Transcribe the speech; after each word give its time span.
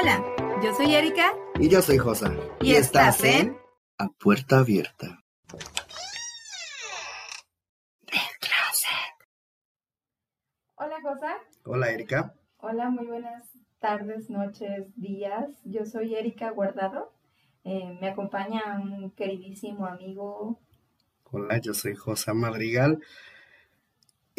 Hola, 0.00 0.24
yo 0.62 0.72
soy 0.74 0.94
Erika. 0.94 1.34
Y 1.58 1.68
yo 1.68 1.82
soy 1.82 1.98
Josa. 1.98 2.32
Y, 2.60 2.74
estás 2.74 3.24
en 3.24 3.58
A 3.98 4.08
Puerta 4.08 4.60
Abierta. 4.60 5.24
Hola, 10.76 10.96
Josa. 11.02 11.38
Hola, 11.64 11.90
Erika. 11.90 12.32
Hola, 12.58 12.90
muy 12.90 13.06
buenas 13.06 13.50
tardes, 13.80 14.30
noches, 14.30 14.86
días. 14.94 15.50
Yo 15.64 15.84
soy 15.84 16.14
Erika 16.14 16.50
Guardado. 16.50 17.12
Eh, 17.64 17.98
me 18.00 18.10
acompaña 18.10 18.78
un 18.80 19.10
queridísimo 19.10 19.84
amigo. 19.84 20.60
Hola, 21.24 21.58
yo 21.58 21.74
soy 21.74 21.96
Josa 21.96 22.34
Madrigal. 22.34 23.02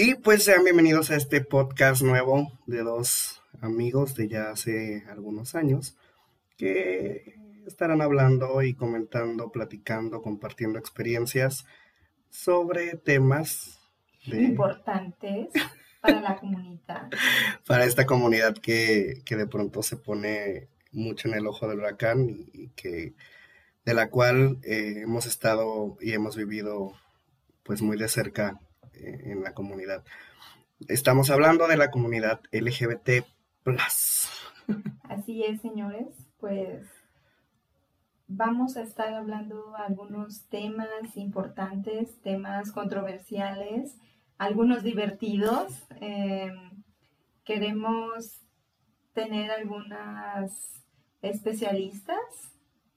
Y 0.02 0.16
pues 0.16 0.46
sean 0.46 0.64
bienvenidos 0.64 1.12
a 1.12 1.18
este 1.18 1.42
podcast 1.42 2.04
nuevo 2.04 2.58
de 2.68 2.84
dos 2.84 3.44
amigos 3.60 4.16
de 4.16 4.30
ya 4.30 4.50
hace 4.50 5.04
algunos 5.10 5.56
años 5.56 5.98
que 6.56 7.36
estarán 7.68 8.02
hablando 8.02 8.62
y 8.62 8.76
comentando, 8.76 9.52
platicando, 9.52 10.21
compartiendo 10.21 10.80
experiencias 10.80 11.66
sobre 12.30 12.96
temas 12.96 13.78
importantes 14.26 15.50
para 16.00 16.21
la 16.21 16.38
comunidad. 16.38 17.10
para 17.68 17.84
esta 17.84 18.06
comunidad 18.06 18.57
que, 18.57 19.21
de 19.29 19.48
pronto 19.48 19.84
se 19.84 19.98
pone 19.98 20.70
mucho 20.93 21.28
en 21.28 21.34
el 21.34 21.46
ojo 21.46 21.68
del 21.68 21.79
huracán 21.79 22.29
y, 22.29 22.70
que 22.70 23.16
de 23.84 23.93
la 23.93 24.10
cual 24.10 24.60
eh, 24.64 25.02
hemos 25.04 25.26
estado 25.26 25.98
y 26.00 26.14
hemos 26.14 26.38
vivido 26.38 26.93
pues 27.64 27.82
muy 27.82 27.98
de 27.98 28.07
cerca 28.07 28.62
en 29.04 29.44
la 29.44 29.54
comunidad. 29.54 30.04
Estamos 30.88 31.30
hablando 31.30 31.68
de 31.68 31.78
la 31.78 31.92
comunidad 31.92 32.42
LGBT 32.52 33.26
Así 35.03 35.44
es, 35.44 35.62
señores, 35.62 36.08
pues 36.40 36.86
vamos 38.28 38.78
a 38.78 38.84
estar 38.84 39.14
hablando 39.14 39.76
algunos 39.76 40.48
temas 40.48 41.16
importantes, 41.16 42.20
temas 42.22 42.72
controversiales, 42.72 43.96
algunos 44.38 44.84
divertidos. 44.84 45.86
Em, 46.00 46.84
queremos 47.44 48.42
tener 49.14 49.52
algunas 49.52 50.84
especialistas 51.22 52.18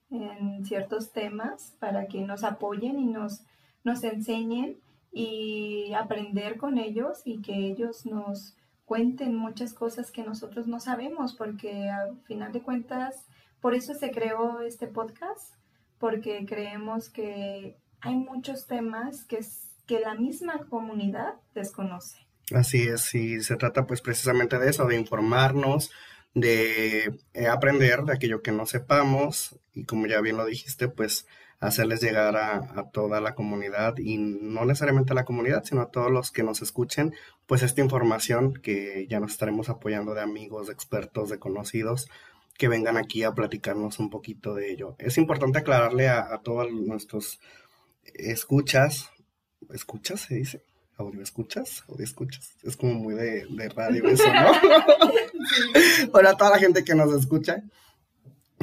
en 0.09 0.63
ciertos 0.65 1.11
temas 1.11 1.75
para 1.79 2.07
que 2.07 2.21
nos 2.21 2.43
apoyen 2.43 2.99
y 2.99 3.05
nos, 3.05 3.41
nos 3.83 4.03
enseñen 4.03 4.77
y 5.13 5.93
aprender 5.93 6.57
con 6.57 6.79
ellos 6.79 7.21
y 7.23 7.41
que 7.41 7.53
ellos 7.53 8.05
nos 8.05 8.55
cuenten 8.85 9.35
muchas 9.35 9.73
cosas 9.73 10.11
que 10.11 10.23
nosotros 10.23 10.67
no 10.67 10.79
sabemos, 10.79 11.35
porque 11.35 11.89
al 11.89 12.19
final 12.23 12.51
de 12.51 12.61
cuentas, 12.61 13.27
por 13.61 13.75
eso 13.75 13.93
se 13.93 14.11
creó 14.11 14.61
este 14.61 14.87
podcast, 14.87 15.53
porque 15.99 16.45
creemos 16.47 17.09
que 17.09 17.77
hay 18.01 18.15
muchos 18.15 18.67
temas 18.67 19.23
que, 19.23 19.39
que 19.85 19.99
la 19.99 20.15
misma 20.15 20.65
comunidad 20.69 21.35
desconoce. 21.53 22.17
Así 22.53 22.81
es, 22.81 23.13
y 23.15 23.41
se 23.41 23.55
trata 23.55 23.87
pues 23.87 24.01
precisamente 24.01 24.59
de 24.59 24.69
eso, 24.69 24.85
de 24.85 24.97
informarnos, 24.97 25.91
de 26.33 27.19
eh, 27.33 27.47
aprender 27.47 28.03
de 28.03 28.13
aquello 28.13 28.41
que 28.41 28.51
no 28.51 28.65
sepamos 28.65 29.59
y 29.73 29.85
como 29.85 30.07
ya 30.07 30.19
bien 30.21 30.37
lo 30.37 30.45
dijiste, 30.45 30.87
pues 30.87 31.27
hacerles 31.63 32.01
llegar 32.01 32.35
a, 32.35 32.89
toda 32.91 33.21
la 33.21 33.35
comunidad 33.35 33.97
y 33.97 34.17
no 34.17 34.65
necesariamente 34.65 35.13
a 35.13 35.15
la 35.15 35.25
comunidad, 35.25 35.63
sino 35.63 35.81
a 35.81 35.89
todos 35.89 36.11
los 36.11 36.31
que 36.31 36.43
nos 36.43 36.61
escuchen, 36.61 37.13
pues 37.47 37.63
esta 37.63 37.81
información 37.81 38.53
que 38.53 39.07
ya 39.09 39.19
nos 39.19 39.31
estaremos 39.31 39.69
apoyando 39.69 40.13
de 40.13 40.21
amigos, 40.21 40.67
de 40.67 40.73
expertos, 40.73 41.29
de 41.29 41.39
conocidos 41.39 42.09
que 42.57 42.67
vengan 42.67 42.97
aquí 42.97 43.23
a 43.23 43.31
platicarnos 43.31 43.99
un 43.99 44.09
poquito 44.09 44.53
de 44.53 44.71
ello. 44.71 44.95
Es 44.99 45.17
importante 45.17 45.59
aclararle 45.59 46.09
a, 46.09 46.37
todos 46.43 46.71
nuestros 46.71 47.39
escuchas, 48.13 49.09
escuchas 49.73 50.21
se 50.21 50.35
dice, 50.35 50.63
audio 50.97 51.21
escuchas, 51.21 51.83
audio 51.87 52.03
escuchas, 52.03 52.55
es 52.61 52.75
como 52.75 52.93
muy 52.93 53.15
de, 53.15 53.47
de 53.49 53.69
radio 53.69 54.07
eso, 54.07 54.25
¿no? 54.31 54.51
Bueno, 56.11 56.29
a 56.29 56.37
toda 56.37 56.51
la 56.51 56.59
gente 56.59 56.83
que 56.83 56.93
nos 56.93 57.13
escucha, 57.13 57.63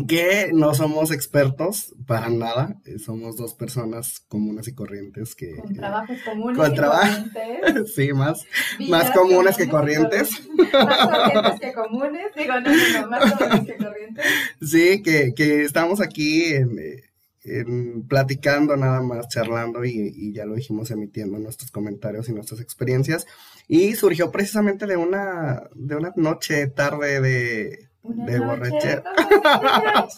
que 0.06 0.50
no 0.52 0.74
somos 0.74 1.10
expertos 1.10 1.94
para 2.06 2.28
nada, 2.28 2.76
eh, 2.84 2.98
somos 2.98 3.36
dos 3.36 3.54
personas 3.54 4.20
comunes 4.20 4.68
y 4.68 4.74
corrientes 4.74 5.34
que... 5.34 5.56
Con 5.56 5.74
trabajos 5.74 6.18
comunes 6.24 6.58
con 6.58 6.76
corrientes. 6.76 7.92
sí, 7.94 8.12
más, 8.12 8.44
más 8.88 9.10
comunes 9.10 9.56
que 9.56 9.68
corrientes. 9.68 10.30
Más 10.72 11.08
corrientes 11.08 11.60
que 11.60 11.72
comunes, 11.72 12.26
digo, 12.36 12.60
no, 12.60 12.70
no, 12.70 13.00
no, 13.00 13.08
más 13.08 13.32
comunes 13.32 13.66
que 13.66 13.76
corrientes. 13.76 14.24
Sí, 14.62 15.02
que, 15.02 15.34
que 15.34 15.62
estamos 15.62 16.00
aquí 16.00 16.54
en, 16.54 18.06
platicando 18.06 18.76
nada 18.76 19.00
más, 19.00 19.28
charlando 19.28 19.84
y, 19.84 20.12
y, 20.14 20.32
ya 20.32 20.44
lo 20.44 20.54
dijimos 20.54 20.90
emitiendo 20.90 21.38
nuestros 21.38 21.70
comentarios 21.70 22.28
y 22.28 22.32
nuestras 22.32 22.60
experiencias. 22.60 23.26
Y 23.66 23.94
surgió 23.94 24.30
precisamente 24.30 24.86
de 24.86 24.96
una, 24.96 25.64
de 25.74 25.96
una 25.96 26.12
noche, 26.16 26.66
tarde 26.68 27.20
de 27.20 27.89
de 28.02 28.40
borrachera. 28.40 29.04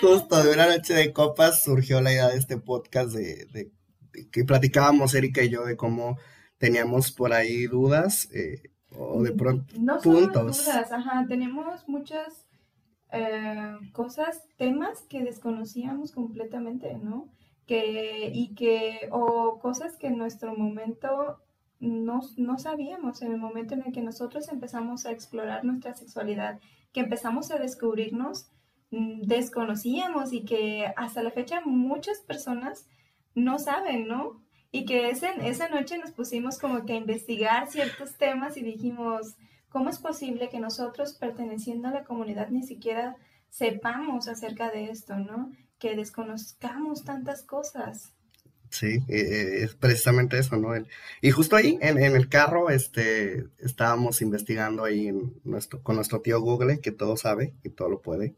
Justo 0.00 0.42
de 0.42 0.52
una 0.52 0.66
noche 0.66 0.94
de 0.94 1.12
copas 1.12 1.62
surgió 1.62 2.00
la 2.00 2.12
idea 2.12 2.28
de 2.28 2.38
este 2.38 2.58
podcast 2.58 3.12
de, 3.12 3.70
que 4.30 4.44
platicábamos 4.44 5.14
Erika 5.14 5.42
y 5.42 5.50
yo 5.50 5.64
de 5.64 5.76
cómo 5.76 6.18
teníamos 6.58 7.12
por 7.12 7.32
ahí 7.32 7.66
dudas 7.66 8.28
eh, 8.32 8.62
o 8.96 9.22
de 9.22 9.32
pronto 9.32 9.74
no 9.78 10.00
puntos. 10.00 10.64
dudas, 10.64 10.90
ajá, 10.90 11.26
tenemos 11.28 11.88
muchas 11.88 12.46
eh, 13.12 13.76
cosas, 13.92 14.44
temas 14.56 15.02
que 15.02 15.22
desconocíamos 15.22 16.12
completamente, 16.12 16.94
¿no? 16.94 17.28
Que, 17.66 18.30
y 18.32 18.54
que, 18.54 19.08
o 19.10 19.58
cosas 19.60 19.96
que 19.96 20.06
en 20.06 20.16
nuestro 20.16 20.56
momento 20.56 21.38
no, 21.80 22.20
no 22.36 22.58
sabíamos, 22.58 23.22
en 23.22 23.32
el 23.32 23.38
momento 23.38 23.74
en 23.74 23.82
el 23.86 23.92
que 23.92 24.02
nosotros 24.02 24.48
empezamos 24.48 25.06
a 25.06 25.12
explorar 25.12 25.64
nuestra 25.64 25.94
sexualidad 25.94 26.60
que 26.92 27.00
empezamos 27.00 27.50
a 27.50 27.58
descubrirnos, 27.58 28.50
mm, 28.90 29.22
desconocíamos 29.22 30.32
y 30.32 30.44
que 30.44 30.92
hasta 30.96 31.22
la 31.22 31.30
fecha 31.30 31.60
muchas 31.64 32.18
personas 32.20 32.86
no 33.34 33.58
saben, 33.58 34.08
¿no? 34.08 34.42
Y 34.70 34.84
que 34.84 35.10
ese, 35.10 35.28
esa 35.42 35.68
noche 35.68 35.98
nos 35.98 36.12
pusimos 36.12 36.58
como 36.58 36.84
que 36.84 36.94
a 36.94 36.96
investigar 36.96 37.70
ciertos 37.70 38.16
temas 38.16 38.56
y 38.56 38.62
dijimos, 38.62 39.36
¿cómo 39.68 39.90
es 39.90 39.98
posible 39.98 40.48
que 40.48 40.60
nosotros 40.60 41.14
perteneciendo 41.14 41.88
a 41.88 41.92
la 41.92 42.04
comunidad 42.04 42.48
ni 42.50 42.62
siquiera 42.62 43.16
sepamos 43.50 44.28
acerca 44.28 44.70
de 44.70 44.90
esto, 44.90 45.16
¿no? 45.16 45.50
Que 45.78 45.96
desconozcamos 45.96 47.04
tantas 47.04 47.42
cosas. 47.42 48.12
Sí, 48.70 49.02
eh, 49.08 49.20
eh, 49.20 49.64
es 49.64 49.74
precisamente 49.74 50.38
eso, 50.38 50.56
¿no? 50.56 50.70
y 51.22 51.30
justo 51.30 51.56
ahí, 51.56 51.78
en, 51.80 51.98
el 51.98 52.28
carro, 52.28 52.70
este, 52.70 53.46
estábamos 53.58 54.20
investigando 54.20 54.84
ahí 54.84 55.10
nuestro, 55.44 55.82
con 55.82 55.96
nuestro 55.96 56.20
tío 56.20 56.40
Google, 56.40 56.80
que 56.80 56.92
todo 56.92 57.16
sabe 57.16 57.54
y 57.62 57.70
todo 57.70 57.88
lo 57.88 58.02
puede. 58.02 58.34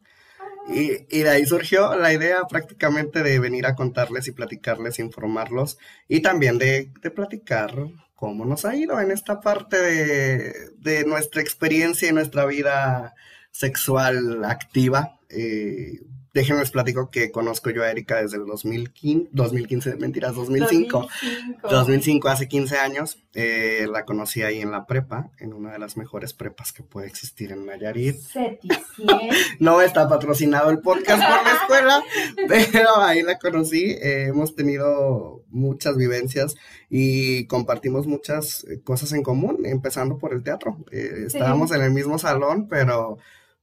Y, 0.69 1.07
y, 1.11 1.23
de 1.23 1.31
ahí 1.31 1.47
surgió 1.47 1.97
la 1.97 2.13
idea 2.13 2.45
prácticamente 2.49 3.23
de 3.23 3.39
venir 3.41 3.67
a 3.67 3.75
contarles 3.75 4.29
y 4.29 4.33
platicarles, 4.33 4.99
informarlos 4.99 5.79
y 6.07 6.21
también 6.21 6.59
de, 6.59 6.93
de 7.03 7.11
platicar 7.11 7.75
cómo 8.15 8.45
nos 8.45 8.65
ha 8.67 8.77
ido 8.77 9.01
en 9.01 9.11
esta 9.11 9.41
parte 9.41 9.81
de, 9.81 10.71
de 10.77 11.05
nuestra 11.07 11.41
experiencia 11.41 12.09
y 12.09 12.13
nuestra 12.13 12.45
vida 12.45 13.15
sexual 13.51 14.45
activa. 14.45 15.19
Eh, 15.29 16.01
déjenme 16.33 16.61
les 16.61 16.71
platico 16.71 17.11
que 17.11 17.31
conozco 17.31 17.71
yo 17.71 17.83
a 17.83 17.91
Erika 17.91 18.23
desde 18.23 18.37
el 18.37 18.47
2015, 18.47 19.31
2015 19.33 19.97
mentiras, 19.97 20.35
2005. 20.35 21.09
2005. 21.69 22.29
hace 22.29 22.49
15 22.49 22.77
años. 22.77 23.19
Eh, 23.33 23.87
la 23.91 24.05
conocí 24.05 24.43
ahí 24.43 24.61
en 24.61 24.73
la 24.73 24.87
prepa, 24.87 25.31
en 25.39 25.53
una 25.53 25.73
de 25.73 25.79
las 25.79 25.97
mejores 25.97 26.33
prepas 26.33 26.73
que 26.73 26.83
puede 26.83 27.07
existir 27.07 27.53
en 27.53 27.67
Nayarit. 27.67 28.17
no 29.61 29.81
está 29.83 30.09
patrocinado 30.09 30.71
el 30.71 30.81
podcast 30.81 31.23
por 31.23 31.45
la 31.45 31.53
escuela, 31.53 32.03
pero 32.73 33.01
ahí 33.01 33.23
la 33.23 33.39
conocí. 33.39 33.93
Eh, 34.03 34.27
hemos 34.29 34.55
tenido 34.55 35.45
muchas 35.49 35.97
vivencias 35.97 36.57
y 36.89 37.47
compartimos 37.47 38.07
muchas 38.07 38.65
eh, 38.65 38.81
cosas 38.83 39.13
en 39.13 39.23
común, 39.23 39.65
empezando 39.65 40.19
por 40.19 40.33
el 40.33 40.43
teatro. 40.43 40.79
Estábamos 40.91 41.71
en 41.73 41.83
el 41.83 41.93
mismo 41.93 42.19
salón, 42.19 42.67
pero 42.69 43.19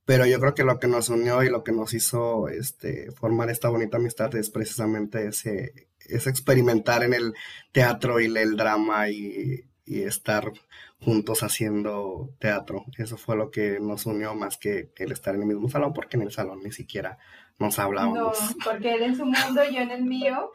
pero 0.07 0.25
yo 0.25 0.39
creo 0.39 0.55
que 0.55 0.63
lo 0.63 0.79
que 0.79 0.87
nos 0.87 1.09
unió 1.09 1.43
y 1.43 1.49
lo 1.49 1.65
que 1.65 1.73
nos 1.73 1.93
hizo 1.93 2.47
este, 2.47 3.11
formar 3.11 3.49
esta 3.49 3.67
bonita 3.67 3.97
amistad 3.97 4.33
es 4.37 4.49
precisamente 4.49 5.27
ese, 5.27 5.89
ese 5.99 6.29
experimentar 6.29 7.03
en 7.03 7.13
el 7.13 7.33
teatro 7.73 8.21
y 8.21 8.25
el 8.25 8.55
drama 8.55 9.09
y, 9.09 9.65
y 9.85 10.03
estar 10.03 10.53
juntos 11.01 11.43
haciendo 11.43 12.33
teatro. 12.39 12.85
Eso 12.97 13.17
fue 13.17 13.35
lo 13.35 13.51
que 13.51 13.81
nos 13.81 14.05
unió 14.05 14.33
más 14.33 14.57
que 14.57 14.91
el 14.95 15.11
estar 15.11 15.35
en 15.35 15.41
el 15.41 15.47
mismo 15.47 15.67
salón, 15.67 15.91
porque 15.91 16.15
en 16.15 16.23
el 16.23 16.31
salón 16.31 16.61
ni 16.63 16.71
siquiera 16.71 17.17
nos 17.59 17.79
hablábamos. 17.79 18.39
No, 18.39 18.55
porque 18.63 18.93
él 18.93 19.03
en 19.03 19.15
su 19.15 19.25
mundo, 19.25 19.61
yo 19.71 19.79
en 19.79 19.91
el 19.91 20.03
mío. 20.03 20.51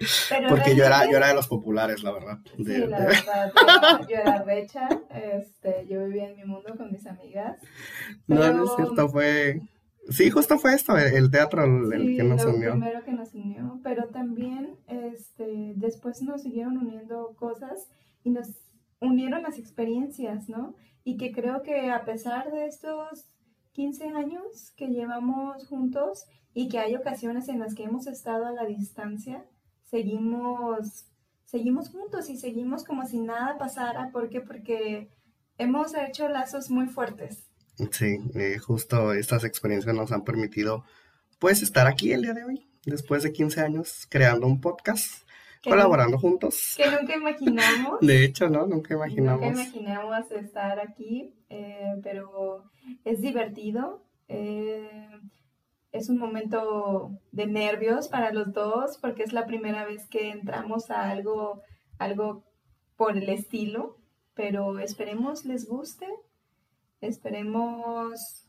porque 0.49 0.76
yo 0.76 0.84
era, 0.84 1.10
yo 1.10 1.16
era 1.16 1.28
de 1.28 1.34
los 1.34 1.49
populares, 1.49 2.02
la 2.02 2.12
verdad. 2.12 2.38
sí, 2.56 2.78
la 2.78 2.99
verdad, 2.99 3.52
yo, 4.08 4.16
era 4.16 4.43
recha, 4.43 4.88
este, 5.10 5.87
yo 5.88 6.04
vivía 6.04 6.28
en 6.28 6.37
mi 6.37 6.44
mundo 6.44 6.75
con 6.76 6.93
mis 6.93 7.06
amigas. 7.06 7.58
No, 8.26 8.52
no 8.52 8.64
es 8.64 8.70
cierto, 8.76 9.08
fue... 9.08 9.60
Sí, 10.08 10.31
justo 10.31 10.58
fue 10.58 10.75
esto, 10.75 10.96
el 10.96 11.31
teatro 11.31 11.64
el, 11.64 12.16
que 12.16 12.25
nos 12.25 12.44
lo 12.44 12.54
unió. 12.54 12.72
primero 12.72 13.04
que 13.04 13.12
nos 13.12 13.34
unió, 13.34 13.78
pero 13.84 14.08
también 14.08 14.76
este, 14.88 15.75
después 15.76 16.22
nos 16.22 16.43
siguieron 16.43 16.76
uniendo 16.76 17.37
cosas 17.37 17.88
y 18.25 18.31
nos 18.31 18.49
unieron 19.00 19.43
las 19.43 19.58
experiencias, 19.58 20.49
¿no? 20.49 20.75
Y 21.04 21.19
que 21.19 21.31
creo 21.31 21.62
que 21.62 21.93
a 21.93 22.04
pesar 22.04 22.50
de 22.50 22.66
estos 22.66 23.28
15 23.73 24.09
años 24.09 24.73
que 24.77 24.89
llevamos 24.89 25.67
juntos 25.67 26.25
y 26.55 26.69
que 26.69 26.79
hay 26.79 26.95
ocasiones 26.95 27.49
en 27.49 27.59
las 27.59 27.75
que 27.75 27.85
hemos 27.85 28.07
estado 28.07 28.47
a 28.47 28.53
la 28.53 28.65
distancia, 28.67 29.45
seguimos, 29.91 31.07
seguimos 31.45 31.91
juntos 31.91 32.29
y 32.29 32.37
seguimos 32.37 32.85
como 32.85 33.07
si 33.07 33.19
nada 33.19 33.59
pasara. 33.59 34.11
¿Por 34.11 34.29
qué? 34.29 34.41
Porque 34.41 35.11
hemos 35.59 35.95
hecho 35.95 36.29
lazos 36.29 36.71
muy 36.71 36.87
fuertes. 36.87 37.49
Sí, 37.91 38.19
eh, 38.35 38.59
justo 38.59 39.13
estas 39.15 39.45
experiencias 39.45 39.95
nos 39.95 40.13
han 40.13 40.25
permitido 40.25 40.85
pues 41.39 41.63
estar 41.63 41.87
aquí 41.87 42.13
el 42.13 42.23
día 42.23 42.35
de 42.35 42.45
hoy, 42.45 42.69
después 42.85 43.23
de 43.23 43.33
15 43.33 43.61
años, 43.63 44.07
creando 44.09 44.47
un 44.47 44.61
podcast, 44.61 45.27
colaborando 45.70 46.19
juntos. 46.19 46.75
Que 46.76 46.91
nunca 46.91 47.17
imaginamos. 47.17 48.00
De 48.06 48.25
hecho, 48.25 48.49
¿no? 48.49 48.67
Nunca 48.67 48.94
imaginamos. 48.94 49.41
Nunca 49.41 49.62
imaginamos 49.62 50.31
estar 50.31 50.81
aquí, 50.81 51.35
eh, 51.49 51.94
pero 52.03 52.64
es 53.05 53.20
divertido. 53.20 54.03
Eh, 54.29 55.09
es 55.93 56.09
un 56.09 56.19
momento 56.19 57.19
de 57.32 57.47
nervios 57.47 58.09
para 58.09 58.32
los 58.32 58.53
dos 58.53 58.99
porque 58.99 59.23
es 59.23 59.32
la 59.32 59.47
primera 59.47 59.85
vez 59.85 60.06
que 60.09 60.31
entramos 60.31 60.91
a 60.91 61.11
algo, 61.11 61.62
algo 61.99 62.44
por 62.97 63.17
el 63.17 63.29
estilo, 63.29 63.99
pero 64.35 64.79
esperemos 64.79 65.44
les 65.44 65.69
guste, 65.69 66.06
esperemos 67.00 68.47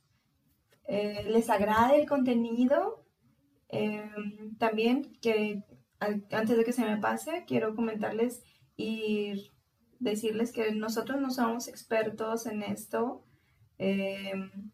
eh, 0.86 1.26
les 1.28 1.50
agrade 1.50 2.00
el 2.00 2.08
contenido. 2.08 3.02
También 4.60 5.18
que 5.20 5.64
antes 6.32 6.58
de 6.58 6.64
que 6.64 6.74
se 6.74 6.86
me 6.86 6.98
pase, 6.98 7.46
quiero 7.48 7.76
comentarles 7.76 8.44
y 8.76 9.52
decirles 10.00 10.52
que 10.52 10.74
nosotros 10.74 11.20
no 11.22 11.32
somos 11.32 11.68
expertos 11.68 12.46
en 12.46 12.64
esto. 12.64 13.24
Em, 13.78 14.72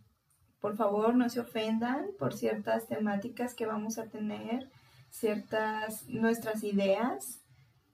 por 0.59 0.75
favor, 0.75 1.15
no 1.15 1.29
se 1.29 1.39
ofendan 1.39 2.07
por 2.17 2.33
ciertas 2.33 2.87
temáticas 2.87 3.53
que 3.53 3.65
vamos 3.65 3.97
a 3.97 4.07
tener, 4.07 4.69
ciertas 5.09 6.07
nuestras 6.07 6.63
ideas, 6.63 7.41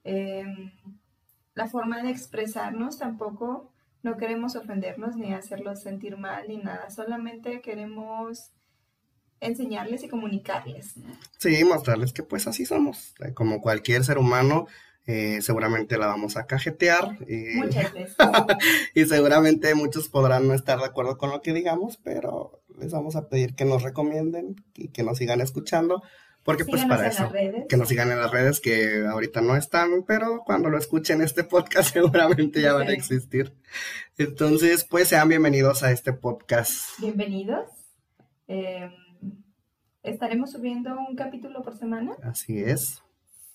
em, 0.03 0.71
la 1.53 1.67
forma 1.67 2.01
de 2.03 2.11
expresarnos 2.11 2.97
tampoco. 2.97 3.71
No 4.03 4.17
queremos 4.17 4.55
ofendernos 4.55 5.15
ni 5.15 5.33
hacerlos 5.33 5.81
sentir 5.81 6.17
mal 6.17 6.47
ni 6.47 6.57
nada, 6.57 6.89
solamente 6.89 7.61
queremos 7.61 8.51
enseñarles 9.45 10.03
y 10.03 10.07
comunicarles. 10.07 10.94
Sí, 11.38 11.63
mostrarles 11.63 12.13
que 12.13 12.24
pues 12.24 12.47
así 12.47 12.65
somos, 12.65 13.13
eh, 13.19 13.33
como 13.33 13.62
cualquier 13.62 14.03
ser 14.03 14.18
humano, 14.18 14.68
eh, 15.07 15.39
seguramente 15.42 15.97
la 15.97 16.07
vamos 16.07 16.36
a 16.36 16.45
cajetear. 16.47 17.18
Y, 17.27 17.57
Muchas 17.57 17.94
veces. 17.94 18.15
y 18.94 19.06
seguramente 19.06 19.74
muchos 19.75 20.09
podrán 20.09 20.47
no 20.47 20.53
estar 20.53 20.80
de 20.80 20.86
acuerdo 20.86 21.18
con 21.18 21.30
lo 21.30 21.42
que 21.42 21.53
digamos, 21.53 21.97
pero 21.97 22.63
les 22.80 22.92
vamos 22.92 23.15
a 23.15 23.30
pedir 23.30 23.56
que 23.56 23.65
nos 23.65 23.83
recomienden 23.83 24.63
y 24.74 24.89
que 24.89 25.03
nos 25.03 25.18
sigan 25.18 25.42
escuchando. 25.42 26.01
Porque 26.44 26.63
pues 26.63 26.86
para 26.86 27.07
eso, 27.07 27.31
que 27.68 27.75
nos 27.75 27.89
sigan 27.89 28.12
en 28.12 28.19
las 28.19 28.30
redes 28.30 28.59
que 28.59 29.03
ahorita 29.03 29.42
no 29.42 29.56
están, 29.56 30.03
pero 30.06 30.44
cuando 30.45 30.69
lo 30.69 30.77
escuchen 30.77 31.24
este 31.24 31.44
podcast 31.44 31.92
seguramente 31.94 32.62
ya 32.62 32.74
van 32.74 32.88
a 32.88 32.94
existir. 32.94 33.56
Entonces, 34.19 34.83
pues 34.83 35.07
sean 35.07 35.27
bienvenidos 35.27 35.81
a 35.81 35.92
este 35.92 36.13
podcast. 36.13 37.00
Bienvenidos. 37.00 37.65
Em, 38.47 38.92
estaremos 40.06 40.52
subiendo 40.52 40.98
un 40.98 41.16
capítulo 41.16 41.62
por 41.62 41.75
semana. 41.75 42.13
Así 42.24 42.60
es 42.60 43.04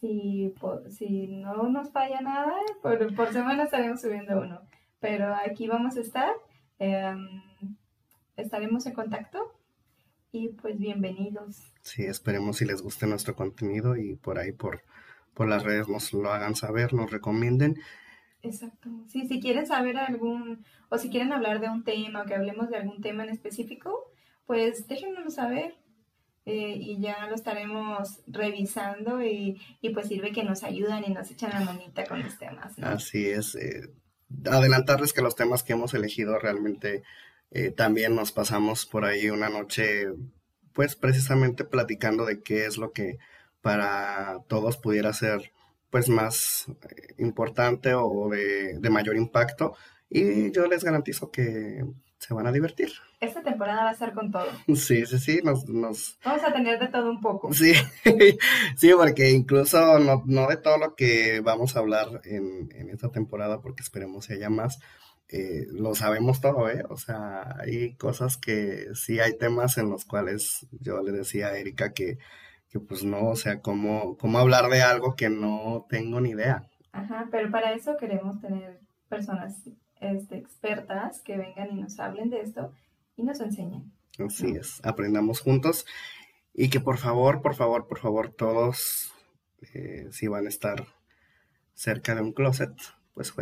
si, 0.01 0.55
si 0.89 1.27
no 1.29 1.69
nos 1.69 1.91
falla 1.91 2.21
nada, 2.21 2.55
por, 2.83 3.15
por 3.15 3.33
semana 3.33 3.65
estaremos 3.65 4.01
subiendo 4.01 4.41
uno. 4.41 4.63
Pero 4.99 5.35
aquí 5.35 5.67
vamos 5.69 5.97
a 5.97 6.01
estar, 6.01 6.33
em, 6.79 7.43
estaremos 8.37 8.87
en 8.87 8.95
contacto 8.95 9.55
y 10.33 10.49
pues 10.49 10.79
bienvenidos. 10.79 11.73
Sí, 11.83 12.05
esperemos 12.05 12.57
si 12.57 12.65
les 12.65 12.83
guste 12.83 13.07
nuestro 13.07 13.35
contenido 13.35 13.97
y 13.97 14.17
por 14.17 14.39
ahí 14.39 14.53
por, 14.53 14.83
por 15.35 15.49
las 15.49 15.65
redes 15.65 15.89
nos 15.89 16.13
lo 16.13 16.31
hagan 16.31 16.55
saber, 16.55 16.95
nos 16.95 17.11
recomienden. 17.11 17.77
Exacto. 18.43 18.89
Sí, 19.09 19.27
si 19.27 19.39
quieren 19.41 19.67
saber 19.67 19.99
algún, 19.99 20.65
o 20.89 20.97
si 20.97 21.11
quieren 21.11 21.33
hablar 21.33 21.61
de 21.61 21.69
un 21.69 21.85
tema 21.85 22.23
o 22.23 22.27
que 22.27 22.35
hablemos 22.35 22.71
de 22.71 22.77
algún 22.77 23.03
tema 23.03 23.25
en 23.25 23.31
específico, 23.31 24.11
pues 24.47 24.87
déjenos 24.89 25.35
saber. 25.35 25.75
Eh, 26.47 26.75
y 26.77 27.01
ya 27.01 27.27
lo 27.27 27.35
estaremos 27.35 28.21
revisando 28.27 29.23
y, 29.23 29.61
pues 29.93 30.09
sirve 30.09 30.33
que 30.33 30.43
nos 30.43 30.63
ayudan 30.63 31.05
y 31.07 31.13
nos 31.13 31.31
echan 31.31 31.51
la 31.51 31.61
manita 31.61 32.05
con 32.07 32.23
los 32.23 32.39
temas. 32.39 32.73
Así 32.81 33.27
es. 33.27 33.55
Eh, 33.55 33.91
adelantarles 34.47 35.13
que 35.13 35.23
los 35.23 35.37
temas 35.37 35.63
que 35.63 35.75
hemos 35.75 35.93
elegido 35.93 36.39
realmente 36.39 37.03
eh, 37.51 37.71
también 37.71 38.15
nos 38.15 38.33
pasamos 38.33 38.87
por 38.87 39.05
ahí 39.05 39.29
una 39.29 39.49
noche, 39.49 40.07
pues 40.73 40.97
precisamente 40.97 41.65
platicando 41.65 42.25
de 42.25 42.43
qué 42.43 42.65
es 42.67 42.79
lo 42.79 42.93
que 42.93 43.19
para 43.61 44.39
todos 44.49 44.77
pudiera 44.79 45.13
ser 45.13 45.53
pues 45.91 46.09
más 46.09 46.67
importante 47.19 47.95
o 47.95 48.29
de, 48.31 48.79
de 48.79 48.91
mayor 48.91 49.17
impacto 49.17 49.75
y 50.11 50.51
yo 50.51 50.67
les 50.67 50.83
garantizo 50.85 51.31
que 51.31 51.85
se 52.19 52.35
van 52.35 52.47
a 52.47 52.53
divertir. 52.53 52.91
Esta 53.21 53.43
temporada 53.43 53.85
va 53.85 53.91
a 53.91 53.95
ser 53.95 54.13
con 54.13 54.31
todo. 54.31 54.47
Sí, 54.75 55.07
sí, 55.07 55.19
sí, 55.19 55.41
nos, 55.43 55.67
nos... 55.69 56.19
Vamos 56.23 56.45
a 56.45 56.53
tener 56.53 56.79
de 56.79 56.89
todo 56.89 57.11
un 57.11 57.21
poco. 57.21 57.53
Sí, 57.55 57.73
sí, 58.77 58.91
porque 58.95 59.31
incluso 59.31 59.99
no, 59.99 60.23
no, 60.27 60.47
de 60.47 60.57
todo 60.57 60.77
lo 60.77 60.95
que 60.95 61.41
vamos 61.41 61.77
a 61.77 61.79
hablar 61.79 62.21
en, 62.25 62.69
en 62.75 62.91
esta 62.91 63.11
temporada, 63.11 63.63
porque 63.63 63.83
esperemos 63.83 64.27
que 64.27 64.35
haya 64.35 64.51
más, 64.51 64.81
eh, 65.29 65.67
lo 65.71 65.95
sabemos 65.95 66.41
todo, 66.41 66.69
¿eh? 66.69 66.85
O 66.91 66.97
sea, 66.97 67.57
hay 67.61 67.95
cosas 67.95 68.37
que 68.37 68.89
sí 68.95 69.21
hay 69.21 69.39
temas 69.39 69.79
en 69.79 69.89
los 69.89 70.05
cuales 70.05 70.67
yo 70.73 71.01
le 71.03 71.13
decía 71.13 71.49
a 71.49 71.57
Erika 71.57 71.93
que, 71.93 72.19
que 72.69 72.81
pues 72.81 73.05
no, 73.05 73.29
o 73.29 73.37
sea, 73.37 73.61
cómo, 73.61 74.17
cómo 74.19 74.39
hablar 74.39 74.69
de 74.69 74.83
algo 74.83 75.15
que 75.15 75.31
no 75.31 75.87
tengo 75.89 76.21
ni 76.21 76.31
idea. 76.31 76.69
Ajá, 76.93 77.29
pero 77.31 77.51
para 77.51 77.73
eso 77.73 77.97
queremos 77.97 78.41
tener 78.41 78.81
personas 79.09 79.55
este, 80.01 80.37
expertas 80.37 81.21
que 81.21 81.37
vengan 81.37 81.71
y 81.71 81.81
nos 81.81 81.99
hablen 82.01 82.31
de 82.31 82.41
esto 82.41 82.73
y 83.17 83.23
nos 83.23 83.41
enseñen. 83.41 83.93
Así 84.19 84.57
es, 84.57 84.81
aprendamos 84.85 85.41
juntos 85.41 85.87
y 86.53 86.69
que 86.69 86.81
por 86.81 86.99
favor, 86.99 87.43
por 87.43 87.55
favor, 87.55 87.87
por 87.87 87.99
favor, 87.99 88.33
todos, 88.33 89.13
eh, 89.75 90.09
si 90.11 90.27
van 90.27 90.47
a 90.47 90.49
estar 90.49 90.87
cerca 91.75 92.15
de 92.15 92.23
un 92.23 92.33
closet, 92.33 92.73
pues 93.15 93.33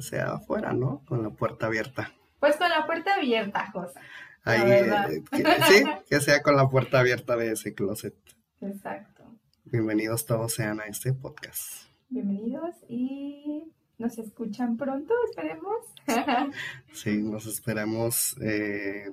sea 0.00 0.34
afuera, 0.34 0.72
¿no? 0.72 1.02
Con 1.06 1.22
la 1.22 1.30
puerta 1.30 1.66
abierta. 1.66 2.12
Pues 2.40 2.56
con 2.56 2.68
la 2.68 2.86
puerta 2.86 3.14
abierta, 3.14 3.70
José. 3.72 3.98
Ahí, 4.44 4.60
eh, 4.64 5.22
sí, 5.32 5.84
que 6.08 6.20
sea 6.20 6.42
con 6.42 6.56
la 6.56 6.68
puerta 6.68 7.00
abierta 7.00 7.36
de 7.36 7.52
ese 7.52 7.74
closet. 7.74 8.14
Exacto. 8.60 9.24
Bienvenidos 9.64 10.24
todos 10.24 10.54
sean 10.54 10.80
a 10.80 10.86
este 10.86 11.12
podcast. 11.12 11.88
Bienvenidos 12.08 12.74
y 12.88 13.72
nos 13.98 14.18
escuchan 14.18 14.76
pronto, 14.76 15.12
esperemos. 15.28 15.76
sí, 16.92 17.18
nos 17.18 17.46
esperamos. 17.46 18.36
Eh, 18.40 19.10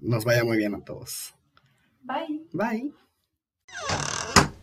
nos 0.00 0.24
vaya 0.24 0.44
muy 0.44 0.58
bien 0.58 0.74
a 0.74 0.84
todos. 0.84 1.34
Bye. 2.02 2.46
Bye. 2.52 2.92